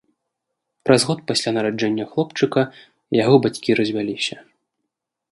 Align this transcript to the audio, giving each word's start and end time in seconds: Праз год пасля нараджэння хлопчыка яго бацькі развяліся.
Праз 0.89 1.01
год 1.09 1.19
пасля 1.31 1.51
нараджэння 1.57 2.05
хлопчыка 2.13 2.63
яго 3.23 3.35
бацькі 3.43 3.77
развяліся. 3.81 4.37